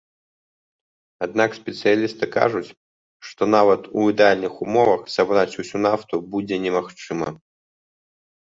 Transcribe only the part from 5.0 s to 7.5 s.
сабраць усю нафту будзе немагчыма.